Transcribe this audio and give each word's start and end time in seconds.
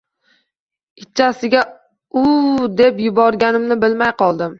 Itchasiga 1.03 1.61
“Uvvv!” 2.21 2.63
deb 2.81 3.03
yuborganimni 3.09 3.79
bilmay 3.85 4.13
qoldim 4.23 4.49